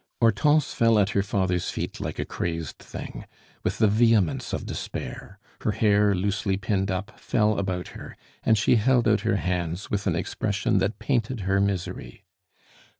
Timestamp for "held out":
8.77-9.21